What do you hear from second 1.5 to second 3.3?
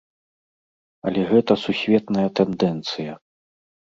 сусветная тэндэнцыя.